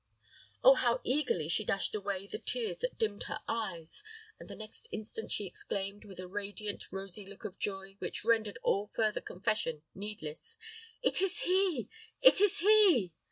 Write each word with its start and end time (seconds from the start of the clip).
Oh, 0.63 0.73
how 0.73 0.99
eagerly 1.03 1.47
she 1.47 1.63
dashed 1.63 1.93
away 1.93 2.25
the 2.25 2.39
tears 2.39 2.79
that 2.79 2.97
dimmed 2.97 3.25
her 3.25 3.41
eyes; 3.47 4.01
and 4.39 4.49
the 4.49 4.55
next 4.55 4.89
instant 4.91 5.31
she 5.31 5.45
exclaimed, 5.45 6.05
with 6.05 6.19
a 6.19 6.27
radiant, 6.27 6.91
rosy 6.91 7.23
look 7.23 7.45
of 7.45 7.59
joy, 7.59 7.97
which 7.99 8.25
rendered 8.25 8.57
all 8.63 8.87
further 8.87 9.21
confession 9.21 9.83
needless, 9.93 10.57
"It 11.03 11.21
is 11.21 11.41
he 11.41 11.87
it 12.19 12.41
is 12.41 12.57
he! 12.61 13.13